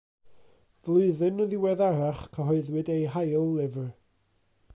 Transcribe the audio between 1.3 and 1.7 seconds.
yn